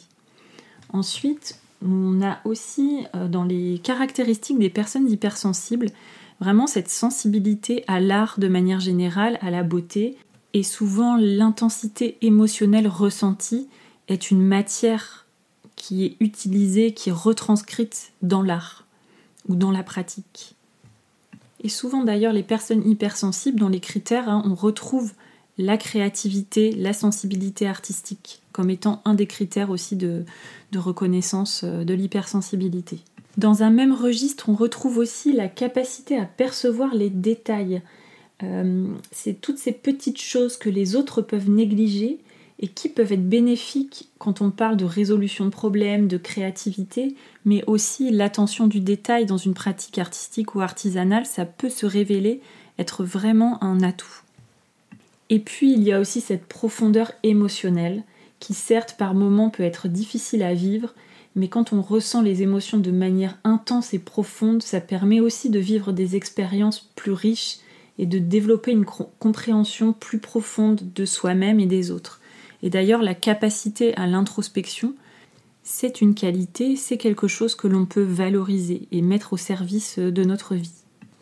Ensuite, 0.91 1.59
on 1.86 2.22
a 2.22 2.39
aussi 2.43 3.05
euh, 3.15 3.27
dans 3.27 3.43
les 3.43 3.79
caractéristiques 3.79 4.60
des 4.60 4.69
personnes 4.69 5.10
hypersensibles 5.10 5.89
vraiment 6.39 6.67
cette 6.67 6.89
sensibilité 6.89 7.84
à 7.88 8.00
l'art 8.00 8.39
de 8.39 8.48
manière 8.48 8.79
générale, 8.79 9.39
à 9.41 9.51
la 9.51 9.63
beauté, 9.63 10.17
et 10.53 10.63
souvent 10.63 11.17
l'intensité 11.17 12.17
émotionnelle 12.22 12.88
ressentie 12.88 13.67
est 14.07 14.31
une 14.31 14.41
matière 14.41 15.25
qui 15.75 16.05
est 16.05 16.17
utilisée, 16.19 16.93
qui 16.93 17.10
est 17.10 17.13
retranscrite 17.13 18.12
dans 18.22 18.41
l'art 18.41 18.86
ou 19.48 19.55
dans 19.55 19.72
la 19.72 19.84
pratique. 19.84 20.55
Et 21.63 21.69
souvent 21.69 22.03
d'ailleurs 22.03 22.34
les 22.34 22.43
personnes 22.43 22.88
hypersensibles, 22.88 23.60
dans 23.60 23.69
les 23.69 23.79
critères, 23.79 24.29
hein, 24.29 24.43
on 24.46 24.55
retrouve 24.55 25.13
la 25.57 25.77
créativité, 25.77 26.72
la 26.72 26.93
sensibilité 26.93 27.67
artistique 27.67 28.41
comme 28.57 28.71
étant 28.71 29.03
un 29.05 29.13
des 29.13 29.27
critères 29.27 29.69
aussi 29.69 29.95
de 29.95 30.25
reconnaissance 30.75 31.61
euh, 31.63 31.83
de 31.83 31.93
l'hypersensibilité. 31.93 33.01
Dans 33.37 33.61
un 33.61 33.69
même 33.69 33.93
registre, 33.93 34.49
on 34.49 34.55
retrouve 34.55 34.97
aussi 34.97 35.31
la 35.31 35.47
capacité 35.47 36.17
à 36.17 36.25
percevoir 36.25 36.95
les 36.95 37.11
détails. 37.11 37.83
Euh, 38.41 38.87
c'est 39.11 39.39
toutes 39.39 39.59
ces 39.59 39.73
petites 39.73 40.19
choses 40.19 40.57
que 40.57 40.71
les 40.71 40.95
autres 40.95 41.21
peuvent 41.21 41.51
négliger 41.51 42.17
et 42.59 42.67
qui 42.67 42.89
peuvent 42.89 43.13
être 43.13 43.29
bénéfiques 43.29 44.09
quand 44.17 44.41
on 44.41 44.49
parle 44.49 44.75
de 44.75 44.85
résolution 44.85 45.45
de 45.45 45.51
problèmes, 45.51 46.07
de 46.07 46.17
créativité, 46.17 47.15
mais 47.45 47.63
aussi 47.67 48.09
l'attention 48.09 48.65
du 48.65 48.79
détail 48.79 49.27
dans 49.27 49.37
une 49.37 49.53
pratique 49.53 49.99
artistique 49.99 50.55
ou 50.55 50.61
artisanale, 50.61 51.27
ça 51.27 51.45
peut 51.45 51.69
se 51.69 51.85
révéler 51.85 52.41
être 52.79 53.03
vraiment 53.03 53.63
un 53.63 53.83
atout. 53.83 54.21
Et 55.29 55.37
puis 55.37 55.73
il 55.73 55.83
y 55.83 55.91
a 55.91 55.99
aussi 55.99 56.21
cette 56.21 56.47
profondeur 56.47 57.11
émotionnelle 57.21 58.03
qui 58.39 58.53
certes 58.53 58.96
par 58.98 59.13
moments 59.13 59.50
peut 59.50 59.63
être 59.63 59.88
difficile 59.88 60.44
à 60.44 60.53
vivre, 60.53 60.94
mais 61.36 61.48
quand 61.48 61.72
on 61.74 61.82
ressent 61.82 62.22
les 62.22 62.41
émotions 62.41 62.79
de 62.79 62.91
manière 62.91 63.38
intense 63.44 63.94
et 63.94 64.00
profonde, 64.00 64.63
ça 64.63 64.82
permet 64.82 65.20
aussi 65.20 65.50
de 65.50 65.60
vivre 65.60 65.91
des 65.91 66.15
expériences 66.15 66.89
plus 66.96 67.12
riches 67.12 67.58
et 68.00 68.06
de 68.06 68.20
développer 68.20 68.72
une 68.72 68.86
compréhension 68.86 69.94
plus 69.94 70.20
profonde 70.20 70.82
de 70.96 71.06
soi-même 71.06 71.60
et 71.60 71.65
des 71.65 71.91
autres. 71.91 72.22
Et 72.63 72.70
d'ailleurs, 72.70 73.01
la 73.01 73.13
capacité 73.13 73.96
à 73.98 74.08
l'introspection, 74.08 74.94
c'est 75.63 76.01
une 76.01 76.15
qualité, 76.15 76.75
c'est 76.75 76.98
quelque 76.98 77.27
chose 77.27 77.56
que 77.56 77.67
l'on 77.67 77.86
peut 77.86 78.03
valoriser 78.03 78.88
et 78.91 79.01
mettre 79.01 79.34
au 79.34 79.38
service 79.38 80.00
de 80.00 80.24
notre 80.24 80.56
vie. 80.56 80.72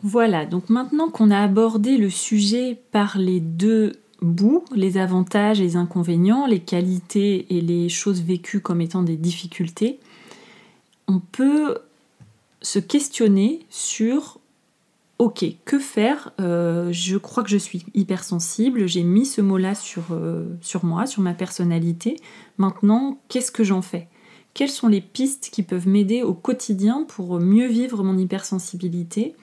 Voilà, 0.02 0.46
donc 0.46 0.70
maintenant 0.70 1.08
qu'on 1.08 1.30
a 1.30 1.42
abordé 1.42 1.96
le 1.96 2.10
sujet 2.10 2.78
par 2.92 3.18
les 3.18 3.40
deux 3.40 3.92
bouts, 4.22 4.64
les 4.74 4.98
avantages 4.98 5.60
et 5.60 5.64
les 5.64 5.76
inconvénients, 5.76 6.46
les 6.46 6.60
qualités 6.60 7.46
et 7.56 7.60
les 7.60 7.88
choses 7.88 8.22
vécues 8.22 8.60
comme 8.60 8.80
étant 8.80 9.02
des 9.02 9.16
difficultés, 9.16 9.98
on 11.06 11.20
peut 11.20 11.78
se 12.62 12.78
questionner 12.78 13.60
sur 13.70 14.40
ok, 15.18 15.44
que 15.64 15.78
faire 15.78 16.32
euh, 16.40 16.90
Je 16.92 17.16
crois 17.16 17.42
que 17.42 17.50
je 17.50 17.56
suis 17.56 17.84
hypersensible, 17.94 18.86
j'ai 18.86 19.02
mis 19.02 19.26
ce 19.26 19.40
mot-là 19.40 19.74
sur, 19.74 20.04
euh, 20.10 20.44
sur 20.60 20.84
moi, 20.84 21.06
sur 21.06 21.22
ma 21.22 21.34
personnalité. 21.34 22.20
Maintenant, 22.58 23.18
qu'est-ce 23.28 23.52
que 23.52 23.64
j'en 23.64 23.82
fais? 23.82 24.08
Quelles 24.54 24.70
sont 24.70 24.88
les 24.88 25.00
pistes 25.00 25.50
qui 25.52 25.62
peuvent 25.62 25.88
m'aider 25.88 26.22
au 26.22 26.32
quotidien 26.32 27.04
pour 27.06 27.38
mieux 27.40 27.66
vivre 27.66 28.02
mon 28.02 28.16
hypersensibilité? 28.16 29.34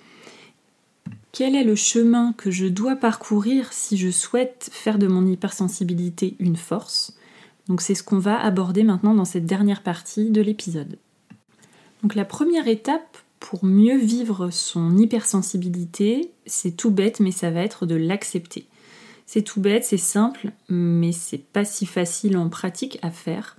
Quel 1.34 1.56
est 1.56 1.64
le 1.64 1.76
chemin 1.76 2.34
que 2.38 2.52
je 2.52 2.68
dois 2.68 2.96
parcourir 2.96 3.74
si 3.74 3.98
je 3.98 4.12
souhaite 4.12 4.70
faire 4.72 5.00
de 5.00 5.08
mon 5.08 5.26
hypersensibilité 5.26 6.36
une 6.40 6.56
force? 6.56 7.18
Donc 7.68 7.82
c'est 7.82 7.96
ce 7.96 8.04
qu'on 8.04 8.20
va 8.20 8.40
aborder 8.40 8.84
maintenant 8.84 9.16
dans 9.16 9.26
cette 9.26 9.48
dernière 9.48 9.82
partie 9.82 10.30
de 10.30 10.42
l'épisode. 10.42 11.00
Donc 12.04 12.14
la 12.14 12.24
première 12.24 12.68
étape 12.68 13.18
pour 13.40 13.66
mieux 13.66 13.98
vivre 13.98 14.52
son 14.52 14.96
hypersensibilité, 14.96 16.32
c'est 16.46 16.78
tout 16.78 16.92
bête 16.92 17.20
mais 17.20 17.32
ça 17.32 17.50
va 17.50 17.62
être 17.62 17.88
de 17.88 17.96
l'accepter. 17.96 18.68
C'est 19.26 19.42
tout 19.42 19.60
bête, 19.60 19.86
c'est 19.86 19.98
simple, 19.98 20.52
mais 20.70 21.14
c'est 21.14 21.40
pas 21.40 21.66
si 21.66 21.88
facile 21.88 22.38
en 22.38 22.50
pratique 22.50 23.00
à 23.02 23.10
faire. 23.10 23.58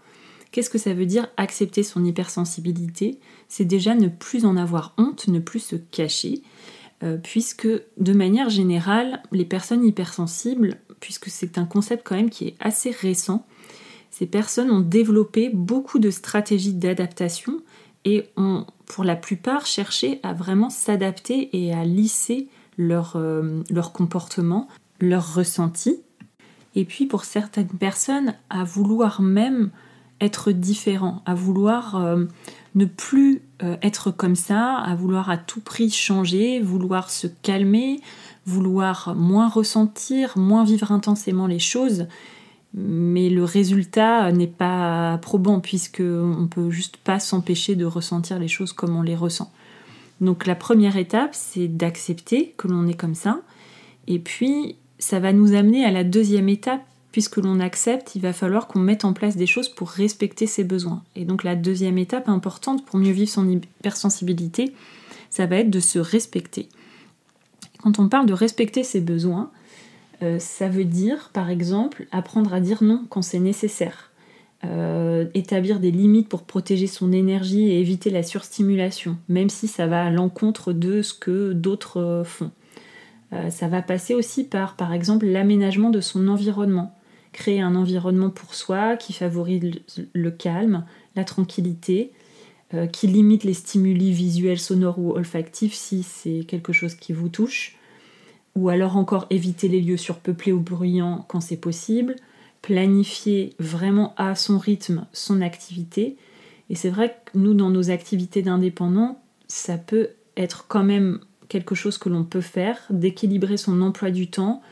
Qu'est-ce 0.52 0.70
que 0.70 0.78
ça 0.78 0.94
veut 0.94 1.06
dire 1.06 1.26
accepter 1.36 1.82
son 1.82 2.04
hypersensibilité? 2.04 3.18
C'est 3.48 3.64
déjà 3.64 3.96
ne 3.96 4.06
plus 4.06 4.44
en 4.44 4.56
avoir 4.56 4.94
honte, 4.96 5.26
ne 5.26 5.40
plus 5.40 5.58
se 5.58 5.74
cacher. 5.74 6.42
Euh, 7.04 7.18
puisque 7.22 7.68
de 7.68 8.12
manière 8.12 8.48
générale, 8.48 9.22
les 9.30 9.44
personnes 9.44 9.84
hypersensibles, 9.84 10.78
puisque 11.00 11.28
c'est 11.28 11.58
un 11.58 11.66
concept 11.66 12.02
quand 12.06 12.16
même 12.16 12.30
qui 12.30 12.48
est 12.48 12.56
assez 12.60 12.90
récent, 12.90 13.46
ces 14.10 14.26
personnes 14.26 14.70
ont 14.70 14.80
développé 14.80 15.50
beaucoup 15.52 15.98
de 15.98 16.10
stratégies 16.10 16.72
d'adaptation 16.72 17.60
et 18.06 18.24
ont 18.36 18.64
pour 18.86 19.04
la 19.04 19.16
plupart 19.16 19.66
cherché 19.66 20.20
à 20.22 20.32
vraiment 20.32 20.70
s'adapter 20.70 21.50
et 21.52 21.74
à 21.74 21.84
lisser 21.84 22.48
leur, 22.78 23.16
euh, 23.16 23.62
leur 23.70 23.92
comportement, 23.92 24.68
leur 25.00 25.34
ressenti. 25.34 26.00
Et 26.74 26.84
puis 26.84 27.06
pour 27.06 27.24
certaines 27.24 27.68
personnes, 27.68 28.34
à 28.48 28.64
vouloir 28.64 29.20
même 29.20 29.70
différent, 30.52 31.22
à 31.26 31.34
vouloir 31.34 31.96
euh, 31.96 32.24
ne 32.74 32.84
plus 32.84 33.42
euh, 33.62 33.76
être 33.82 34.10
comme 34.10 34.36
ça, 34.36 34.76
à 34.76 34.94
vouloir 34.94 35.30
à 35.30 35.36
tout 35.36 35.60
prix 35.60 35.90
changer, 35.90 36.60
vouloir 36.60 37.10
se 37.10 37.26
calmer, 37.26 38.00
vouloir 38.46 39.14
moins 39.14 39.48
ressentir, 39.48 40.36
moins 40.36 40.64
vivre 40.64 40.92
intensément 40.92 41.46
les 41.46 41.58
choses. 41.58 42.06
Mais 42.74 43.30
le 43.30 43.44
résultat 43.44 44.32
n'est 44.32 44.48
pas 44.48 45.18
probant 45.18 45.60
puisque 45.60 46.02
on 46.02 46.48
peut 46.48 46.70
juste 46.70 46.96
pas 46.96 47.20
s'empêcher 47.20 47.76
de 47.76 47.84
ressentir 47.84 48.38
les 48.38 48.48
choses 48.48 48.72
comme 48.72 48.96
on 48.96 49.02
les 49.02 49.14
ressent. 49.14 49.52
Donc 50.20 50.46
la 50.46 50.54
première 50.56 50.96
étape, 50.96 51.30
c'est 51.32 51.68
d'accepter 51.68 52.54
que 52.56 52.66
l'on 52.66 52.86
est 52.88 52.94
comme 52.94 53.14
ça. 53.14 53.40
Et 54.06 54.18
puis, 54.18 54.76
ça 54.98 55.20
va 55.20 55.32
nous 55.32 55.54
amener 55.54 55.84
à 55.84 55.90
la 55.90 56.04
deuxième 56.04 56.48
étape 56.48 56.84
puisque 57.14 57.36
l'on 57.36 57.60
accepte, 57.60 58.16
il 58.16 58.22
va 58.22 58.32
falloir 58.32 58.66
qu'on 58.66 58.80
mette 58.80 59.04
en 59.04 59.12
place 59.12 59.36
des 59.36 59.46
choses 59.46 59.68
pour 59.68 59.88
respecter 59.88 60.48
ses 60.48 60.64
besoins. 60.64 61.04
Et 61.14 61.24
donc 61.24 61.44
la 61.44 61.54
deuxième 61.54 61.96
étape 61.96 62.28
importante 62.28 62.84
pour 62.84 62.98
mieux 62.98 63.12
vivre 63.12 63.30
son 63.30 63.48
hypersensibilité, 63.48 64.74
ça 65.30 65.46
va 65.46 65.58
être 65.58 65.70
de 65.70 65.78
se 65.78 66.00
respecter. 66.00 66.68
Quand 67.80 68.00
on 68.00 68.08
parle 68.08 68.26
de 68.26 68.32
respecter 68.32 68.82
ses 68.82 69.00
besoins, 69.00 69.52
euh, 70.24 70.40
ça 70.40 70.68
veut 70.68 70.84
dire, 70.84 71.30
par 71.32 71.50
exemple, 71.50 72.08
apprendre 72.10 72.52
à 72.52 72.58
dire 72.58 72.82
non 72.82 73.06
quand 73.08 73.22
c'est 73.22 73.38
nécessaire. 73.38 74.10
Euh, 74.64 75.26
établir 75.34 75.78
des 75.78 75.92
limites 75.92 76.28
pour 76.28 76.42
protéger 76.42 76.88
son 76.88 77.12
énergie 77.12 77.70
et 77.70 77.78
éviter 77.78 78.10
la 78.10 78.24
surstimulation, 78.24 79.18
même 79.28 79.50
si 79.50 79.68
ça 79.68 79.86
va 79.86 80.04
à 80.04 80.10
l'encontre 80.10 80.72
de 80.72 81.00
ce 81.00 81.14
que 81.14 81.52
d'autres 81.52 82.00
euh, 82.00 82.24
font. 82.24 82.50
ça 83.50 83.68
va 83.68 83.82
passer 83.82 84.14
aussi 84.14 84.42
par, 84.42 84.74
par 84.74 84.92
exemple, 84.92 85.26
l'aménagement 85.26 85.90
de 85.90 86.00
son 86.00 86.26
environnement 86.26 86.92
créer 87.34 87.60
un 87.60 87.74
environnement 87.74 88.30
pour 88.30 88.54
soi 88.54 88.96
qui 88.96 89.12
favorise 89.12 89.60
le, 90.14 90.30
calme, 90.30 90.86
la 91.16 91.24
tranquillité, 91.24 92.12
euh, 92.72 92.86
qui 92.86 93.08
limite 93.08 93.44
les 93.44 93.52
stimuli 93.52 94.12
visuels, 94.12 94.60
sonores 94.60 94.98
ou 94.98 95.12
olfactifs 95.12 95.74
si 95.74 96.04
c'est 96.04 96.44
quelque 96.46 96.72
chose 96.72 96.94
qui 96.94 97.12
vous 97.12 97.28
touche, 97.28 97.76
ou 98.54 98.68
alors 98.68 98.96
encore 98.96 99.26
éviter 99.30 99.68
les 99.68 99.80
lieux 99.80 99.96
surpeuplés 99.96 100.52
ou 100.52 100.60
bruyants 100.60 101.26
quand 101.28 101.40
c'est 101.40 101.56
possible, 101.56 102.14
planifier 102.62 103.54
vraiment 103.58 104.14
à 104.16 104.36
son 104.36 104.56
rythme 104.56 105.06
son 105.12 105.42
activité. 105.42 106.16
Et 106.70 106.76
c'est 106.76 106.88
vrai 106.88 107.16
que 107.24 107.36
nous, 107.36 107.52
dans 107.52 107.70
nos 107.70 107.90
activités 107.90 108.42
d'indépendants, 108.42 109.20
ça 109.48 109.76
peut 109.76 110.10
être 110.36 110.66
quand 110.68 110.84
même 110.84 111.18
quelque 111.48 111.74
chose 111.74 111.98
que 111.98 112.08
l'on 112.08 112.24
peut 112.24 112.40
faire, 112.40 112.78
d'équilibrer 112.90 113.56
son 113.56 113.82
emploi 113.82 114.10
du 114.10 114.28
temps, 114.28 114.62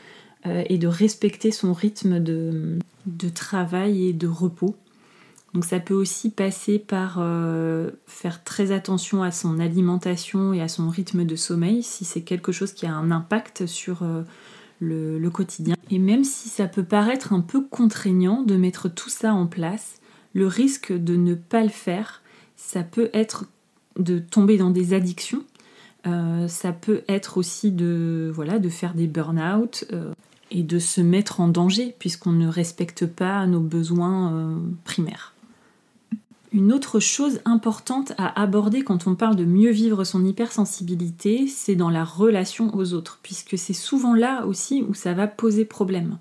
euh, 0.45 0.63
et 0.67 0.77
de 0.77 0.87
respecter 0.87 1.51
son 1.51 1.71
rythme 1.71 2.19
de, 2.19 2.79
travail 3.33 4.07
et 4.09 4.13
de 4.13 4.27
repos. 4.27 4.75
Donc 5.53 5.63
ça 5.63 5.79
peut 5.79 5.93
aussi 5.93 6.29
passer 6.31 6.79
par 6.79 7.17
euh, 7.19 7.91
faire 8.07 8.43
très 8.43 8.71
attention 8.71 9.23
à 9.23 9.31
son 9.31 9.57
alimentation 9.59 10.51
et 10.51 10.61
à 10.61 10.67
son 10.67 10.89
rythme 10.89 11.23
de 11.23 11.35
sommeil 11.37 11.81
si 11.81 12.03
c'est 12.03 12.23
quelque 12.23 12.51
chose 12.51 12.73
qui 12.73 12.85
a 12.85 12.93
un 12.93 13.09
impact 13.09 13.67
sur 13.67 14.03
euh, 14.03 14.23
le, 14.81 15.17
le, 15.17 15.29
quotidien. 15.29 15.75
Et 15.89 15.97
même 15.97 16.25
si 16.25 16.49
ça 16.49 16.67
peut 16.67 16.83
paraître 16.83 17.31
un 17.31 17.41
peu 17.41 17.61
contraignant 17.61 18.41
de 18.41 18.57
mettre 18.57 18.89
tout 18.89 19.09
ça 19.09 19.33
en 19.33 19.47
place, 19.47 20.01
le 20.33 20.47
risque 20.47 20.91
de 20.91 21.15
ne 21.15 21.35
pas 21.35 21.63
le 21.63 21.69
faire, 21.69 22.21
ça 22.57 22.83
peut 22.83 23.09
être 23.13 23.45
de 23.97 24.19
tomber 24.19 24.57
dans 24.57 24.71
des 24.71 24.93
addictions. 24.93 25.43
ça 26.47 26.73
peut 26.73 27.03
être 27.07 27.37
aussi 27.37 27.71
de, 27.71 28.29
voilà, 28.33 28.59
de 28.59 28.67
faire 28.67 28.93
des 28.93 29.07
burn-out 29.07 29.85
et 30.53 30.63
de 30.63 30.79
se 30.79 31.01
mettre 31.01 31.41
en 31.41 31.49
danger 31.49 31.95
puisqu'on 31.99 32.31
ne 32.31 32.47
respecte 32.47 33.05
pas 33.05 33.45
nos 33.47 33.59
besoins 33.59 34.33
euh, 34.33 34.55
primaires. 34.85 35.33
Une 36.53 36.71
autre 36.71 36.99
chose 36.99 37.41
importante 37.45 38.13
à 38.19 38.39
aborder 38.39 38.83
quand 38.83 39.07
on 39.07 39.15
parle 39.15 39.35
de 39.35 39.43
mieux 39.43 39.71
vivre 39.71 40.03
son 40.03 40.23
hypersensibilité, 40.23 41.47
c'est 41.47 41.75
dans 41.75 41.89
la 41.89 42.03
relation 42.03 42.73
aux 42.75 42.93
autres, 42.93 43.19
puisque 43.23 43.57
c'est 43.57 43.73
souvent 43.73 44.13
là 44.13 44.45
aussi 44.45 44.85
où 44.87 44.93
ça 44.93 45.13
va 45.13 45.25
poser 45.25 45.65
problème. 45.65 46.19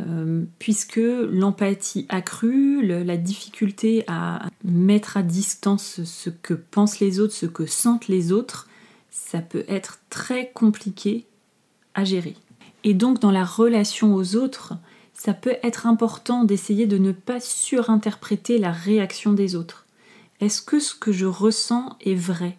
Euh, 0.00 0.44
puisque 0.60 1.00
l'empathie 1.00 2.06
accrue, 2.08 2.86
la 2.86 3.16
difficulté 3.16 4.04
à 4.06 4.48
mettre 4.62 5.16
à 5.16 5.24
distance 5.24 6.04
ce 6.04 6.30
que 6.30 6.54
pensent 6.54 7.00
les 7.00 7.18
autres, 7.18 7.34
ce 7.34 7.46
que 7.46 7.66
sentent 7.66 8.06
les 8.06 8.30
autres, 8.30 8.68
ça 9.10 9.40
peut 9.40 9.64
être 9.66 9.98
très 10.08 10.52
compliqué 10.54 11.26
à 11.94 12.04
gérer. 12.04 12.36
Et 12.84 12.94
donc 12.94 13.18
dans 13.18 13.30
la 13.30 13.44
relation 13.44 14.14
aux 14.14 14.36
autres, 14.36 14.74
ça 15.14 15.34
peut 15.34 15.56
être 15.62 15.86
important 15.86 16.44
d'essayer 16.44 16.86
de 16.86 16.98
ne 16.98 17.12
pas 17.12 17.40
surinterpréter 17.40 18.58
la 18.58 18.70
réaction 18.70 19.32
des 19.32 19.56
autres. 19.56 19.86
Est-ce 20.40 20.62
que 20.62 20.78
ce 20.78 20.94
que 20.94 21.10
je 21.10 21.26
ressens 21.26 21.96
est 22.00 22.14
vrai? 22.14 22.56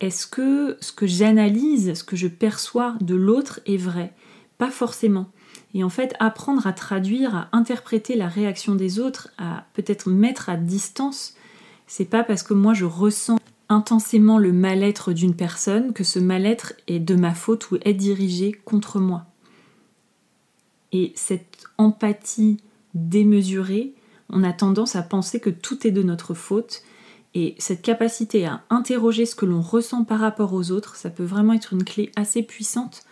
Est-ce 0.00 0.26
que 0.26 0.78
ce 0.80 0.92
que 0.92 1.06
j'analyse, 1.06 1.92
ce 1.94 2.04
que 2.04 2.16
je 2.16 2.28
perçois 2.28 2.94
de 3.00 3.14
l'autre 3.14 3.60
est 3.66 3.76
vrai? 3.76 4.14
Pas 4.56 4.70
forcément. 4.70 5.26
Et 5.74 5.84
en 5.84 5.90
fait, 5.90 6.14
apprendre 6.18 6.66
à 6.66 6.72
traduire, 6.72 7.34
à 7.34 7.48
interpréter 7.52 8.16
la 8.16 8.28
réaction 8.28 8.74
des 8.74 8.98
autres, 8.98 9.28
à 9.36 9.66
peut-être 9.74 10.08
mettre 10.08 10.48
à 10.48 10.56
distance, 10.56 11.34
c'est 11.86 12.06
pas 12.06 12.24
parce 12.24 12.42
que 12.42 12.54
moi 12.54 12.72
je 12.72 12.86
ressens 12.86 13.38
intensément 13.68 14.38
le 14.38 14.52
mal-être 14.52 15.12
d'une 15.12 15.36
personne 15.36 15.92
que 15.92 16.04
ce 16.04 16.18
mal-être 16.18 16.72
est 16.86 17.00
de 17.00 17.16
ma 17.16 17.34
faute 17.34 17.70
ou 17.70 17.76
est 17.82 17.94
dirigé 17.94 18.52
contre 18.64 18.98
moi. 18.98 19.27
Et 20.92 21.12
cette 21.16 21.64
empathie 21.76 22.58
démesurée, 22.94 23.94
on 24.30 24.42
a 24.42 24.52
tendance 24.52 24.96
à 24.96 25.02
penser 25.02 25.40
que 25.40 25.50
tout 25.50 25.86
est 25.86 25.90
de 25.90 26.02
notre 26.02 26.34
faute. 26.34 26.82
Et 27.34 27.54
cette 27.58 27.82
capacité 27.82 28.46
à 28.46 28.62
interroger 28.70 29.26
ce 29.26 29.34
que 29.34 29.46
l'on 29.46 29.60
ressent 29.60 30.04
par 30.04 30.20
rapport 30.20 30.54
aux 30.54 30.70
autres, 30.70 30.96
ça 30.96 31.10
peut 31.10 31.24
vraiment 31.24 31.52
être 31.52 31.72
une 31.72 31.84
clé 31.84 32.10
assez 32.16 32.42
puissante 32.42 33.04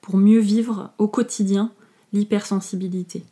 pour 0.00 0.16
mieux 0.16 0.40
vivre 0.40 0.90
au 0.98 1.08
quotidien 1.08 1.72
l'hypersensibilité. 2.12 3.24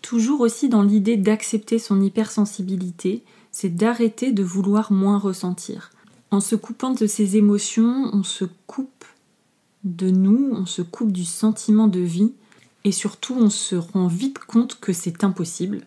Toujours 0.00 0.40
aussi 0.40 0.68
dans 0.68 0.82
l'idée 0.82 1.16
d'accepter 1.16 1.78
son 1.78 2.00
hypersensibilité, 2.00 3.22
c'est 3.52 3.74
d'arrêter 3.74 4.32
de 4.32 4.42
vouloir 4.42 4.90
moins 4.90 5.18
ressentir. 5.18 5.92
En 6.32 6.40
se 6.40 6.56
coupant 6.56 6.90
de 6.90 7.06
ses 7.06 7.36
émotions, 7.36 8.10
on 8.12 8.24
se 8.24 8.46
coupe 8.66 9.04
de 9.84 10.10
nous, 10.10 10.50
on 10.52 10.66
se 10.66 10.82
coupe 10.82 11.12
du 11.12 11.24
sentiment 11.24 11.86
de 11.86 12.00
vie 12.00 12.32
et 12.84 12.92
surtout 12.92 13.36
on 13.38 13.50
se 13.50 13.76
rend 13.76 14.06
vite 14.06 14.38
compte 14.38 14.78
que 14.80 14.92
c'est 14.92 15.24
impossible. 15.24 15.82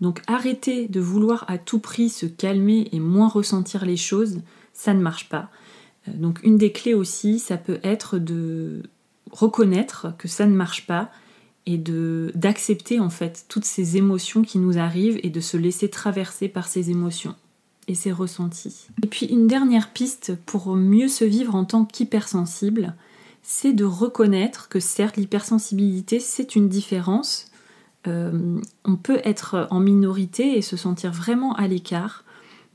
Donc 0.00 0.22
arrêter 0.26 0.88
de 0.88 1.00
vouloir 1.00 1.44
à 1.48 1.58
tout 1.58 1.78
prix 1.78 2.08
se 2.08 2.26
calmer 2.26 2.88
et 2.92 3.00
moins 3.00 3.28
ressentir 3.28 3.84
les 3.84 3.96
choses, 3.96 4.40
ça 4.72 4.94
ne 4.94 5.00
marche 5.00 5.28
pas. 5.28 5.50
Euh, 6.08 6.12
donc 6.14 6.40
une 6.42 6.56
des 6.56 6.72
clés 6.72 6.94
aussi, 6.94 7.38
ça 7.38 7.56
peut 7.56 7.80
être 7.82 8.18
de 8.18 8.82
reconnaître 9.30 10.14
que 10.18 10.28
ça 10.28 10.46
ne 10.46 10.54
marche 10.54 10.86
pas 10.86 11.10
et 11.66 11.78
d'accepter 12.34 12.98
en 12.98 13.10
fait 13.10 13.44
toutes 13.48 13.66
ces 13.66 13.96
émotions 13.96 14.42
qui 14.42 14.58
nous 14.58 14.78
arrivent 14.78 15.20
et 15.22 15.30
de 15.30 15.40
se 15.40 15.56
laisser 15.56 15.88
traverser 15.88 16.48
par 16.48 16.66
ces 16.66 16.90
émotions 16.90 17.36
et 17.86 17.94
ces 17.94 18.12
ressentis. 18.12 18.86
Et 19.02 19.06
puis 19.06 19.26
une 19.26 19.46
dernière 19.46 19.90
piste 19.90 20.34
pour 20.46 20.74
mieux 20.74 21.08
se 21.08 21.24
vivre 21.24 21.54
en 21.54 21.64
tant 21.64 21.84
qu'hypersensible, 21.84 22.94
c'est 23.52 23.72
de 23.72 23.84
reconnaître 23.84 24.68
que 24.68 24.78
certes 24.78 25.16
l'hypersensibilité 25.16 26.20
c'est 26.20 26.54
une 26.54 26.68
différence. 26.68 27.46
Euh, 28.06 28.60
on 28.84 28.94
peut 28.94 29.20
être 29.24 29.66
en 29.72 29.80
minorité 29.80 30.56
et 30.56 30.62
se 30.62 30.76
sentir 30.76 31.10
vraiment 31.10 31.56
à 31.56 31.66
l'écart, 31.66 32.24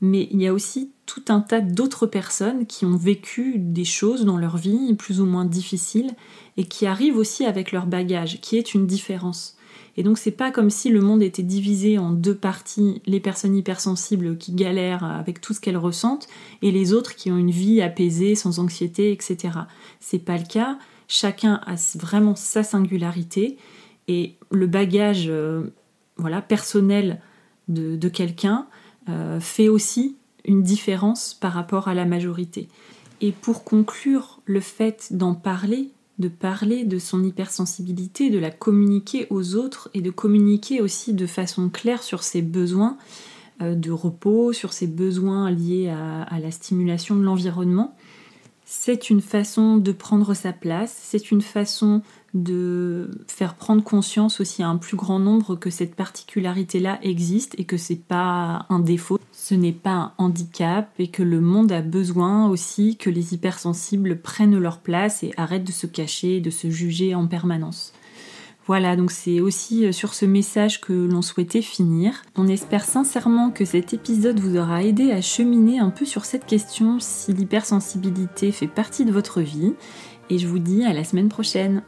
mais 0.02 0.28
il 0.30 0.42
y 0.42 0.46
a 0.46 0.52
aussi 0.52 0.92
tout 1.06 1.24
un 1.28 1.40
tas 1.40 1.62
d'autres 1.62 2.06
personnes 2.06 2.66
qui 2.66 2.84
ont 2.84 2.94
vécu 2.94 3.54
des 3.56 3.86
choses 3.86 4.26
dans 4.26 4.36
leur 4.36 4.58
vie 4.58 4.92
plus 4.92 5.22
ou 5.22 5.24
moins 5.24 5.46
difficiles 5.46 6.10
et 6.58 6.64
qui 6.64 6.84
arrivent 6.84 7.16
aussi 7.16 7.46
avec 7.46 7.72
leur 7.72 7.86
bagage, 7.86 8.42
qui 8.42 8.58
est 8.58 8.74
une 8.74 8.86
différence. 8.86 9.55
Et 9.96 10.02
donc 10.02 10.18
c'est 10.18 10.30
pas 10.30 10.50
comme 10.50 10.70
si 10.70 10.90
le 10.90 11.00
monde 11.00 11.22
était 11.22 11.42
divisé 11.42 11.98
en 11.98 12.10
deux 12.10 12.34
parties, 12.34 13.00
les 13.06 13.20
personnes 13.20 13.56
hypersensibles 13.56 14.36
qui 14.36 14.52
galèrent 14.52 15.04
avec 15.04 15.40
tout 15.40 15.54
ce 15.54 15.60
qu'elles 15.60 15.76
ressentent 15.76 16.28
et 16.62 16.70
les 16.70 16.92
autres 16.92 17.14
qui 17.14 17.30
ont 17.30 17.38
une 17.38 17.50
vie 17.50 17.80
apaisée, 17.80 18.34
sans 18.34 18.58
anxiété, 18.58 19.10
etc. 19.12 19.58
C'est 20.00 20.18
pas 20.18 20.36
le 20.36 20.44
cas. 20.44 20.78
Chacun 21.08 21.60
a 21.66 21.76
vraiment 21.96 22.34
sa 22.34 22.62
singularité 22.62 23.56
et 24.08 24.36
le 24.50 24.66
bagage 24.66 25.26
euh, 25.28 25.72
voilà, 26.16 26.42
personnel 26.42 27.20
de, 27.68 28.08
quelqu'un 28.08 28.66
euh, 29.08 29.40
fait 29.40 29.68
aussi 29.68 30.16
une 30.44 30.62
différence 30.62 31.34
par 31.34 31.52
rapport 31.52 31.88
à 31.88 31.94
la 31.94 32.04
majorité. 32.04 32.68
Et 33.20 33.32
pour 33.32 33.64
conclure, 33.64 34.40
le 34.44 34.60
fait 34.60 35.08
d'en 35.10 35.34
parler, 35.34 35.90
de 36.18 36.28
parler 36.28 36.84
de 36.84 36.98
son 36.98 37.22
hypersensibilité, 37.22 38.30
de 38.30 38.38
la 38.38 38.50
communiquer 38.50 39.26
aux 39.30 39.54
autres 39.54 39.90
et 39.94 40.00
de 40.00 40.10
communiquer 40.10 40.80
aussi 40.80 41.12
de 41.12 41.26
façon 41.26 41.68
claire 41.68 42.02
sur 42.02 42.22
ses 42.22 42.42
besoins 42.42 42.96
euh, 43.62 43.74
de 43.74 43.90
repos, 43.90 44.52
sur 44.52 44.72
ses 44.72 44.86
besoins 44.86 45.50
liés 45.50 45.88
à 45.88 46.38
la 46.40 46.50
stimulation 46.50 47.16
de 47.16 47.22
l'environnement, 47.22 47.94
c'est 48.68 49.10
une 49.10 49.20
façon 49.20 49.76
de 49.76 49.92
prendre 49.92 50.34
sa 50.34 50.52
place, 50.52 50.98
c'est 51.00 51.30
une 51.30 51.40
façon 51.40 52.02
de 52.42 53.10
faire 53.26 53.54
prendre 53.54 53.82
conscience 53.82 54.40
aussi 54.40 54.62
à 54.62 54.68
un 54.68 54.76
plus 54.76 54.96
grand 54.96 55.18
nombre 55.18 55.56
que 55.56 55.70
cette 55.70 55.94
particularité-là 55.94 56.98
existe 57.02 57.54
et 57.58 57.64
que 57.64 57.76
c'est 57.76 57.96
pas 57.96 58.66
un 58.68 58.78
défaut, 58.78 59.18
ce 59.32 59.54
n'est 59.54 59.72
pas 59.72 59.90
un 59.90 60.12
handicap 60.18 60.90
et 60.98 61.08
que 61.08 61.22
le 61.22 61.40
monde 61.40 61.72
a 61.72 61.82
besoin 61.82 62.48
aussi 62.48 62.96
que 62.96 63.10
les 63.10 63.34
hypersensibles 63.34 64.20
prennent 64.20 64.58
leur 64.58 64.78
place 64.78 65.22
et 65.22 65.32
arrêtent 65.36 65.66
de 65.66 65.72
se 65.72 65.86
cacher, 65.86 66.40
de 66.40 66.50
se 66.50 66.70
juger 66.70 67.14
en 67.14 67.26
permanence. 67.26 67.92
Voilà, 68.66 68.96
donc 68.96 69.12
c'est 69.12 69.38
aussi 69.40 69.86
euh, 69.86 69.92
sur 69.92 70.12
ce 70.12 70.26
message 70.26 70.80
que 70.80 70.92
l'on 70.92 71.22
souhaitait 71.22 71.62
finir. 71.62 72.22
On 72.34 72.48
espère 72.48 72.84
sincèrement 72.84 73.50
que 73.50 73.64
cet 73.64 73.94
épisode 73.94 74.40
vous 74.40 74.56
aura 74.56 74.82
aidé 74.82 75.12
à 75.12 75.20
cheminer 75.20 75.78
un 75.78 75.90
peu 75.90 76.04
sur 76.04 76.24
cette 76.24 76.46
question 76.46 76.98
si 76.98 77.32
l'hypersensibilité 77.32 78.50
fait 78.50 78.66
partie 78.66 79.04
de 79.04 79.12
votre 79.12 79.40
vie. 79.40 79.74
Et 80.30 80.38
je 80.38 80.48
vous 80.48 80.58
dis 80.58 80.84
à 80.84 80.92
la 80.92 81.04
semaine 81.04 81.28
prochaine. 81.28 81.82